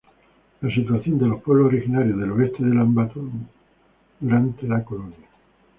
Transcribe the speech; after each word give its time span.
La 0.61 0.73
situación 0.73 1.19
de 1.19 1.27
los 1.27 1.43
Pueblos 1.43 1.67
Originarios 1.67 2.17
del 2.19 2.31
Oeste 2.31 2.63
del 2.65 2.79
Ambato 2.79 3.19
durante 4.19 4.67
la 4.67 4.83
Colonia. 4.83 5.29